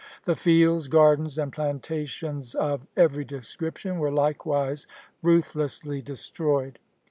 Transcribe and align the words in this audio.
The 0.25 0.33
fields, 0.33 0.87
gardens, 0.87 1.37
and 1.37 1.53
plantations 1.53 2.55
of 2.55 2.87
every 2.97 3.23
description 3.23 3.99
were 3.99 4.09
likewise 4.11 4.87
ruthlessly 5.21 6.01
destroyed. 6.01 6.79